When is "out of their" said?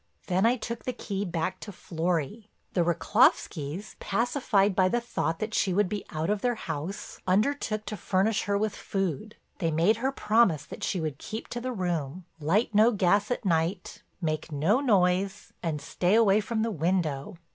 6.09-6.55